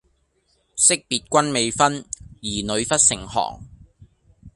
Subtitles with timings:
[0.03, 0.09] 昔別
[1.29, 2.03] 君未婚，
[2.41, 3.61] 兒女忽成行。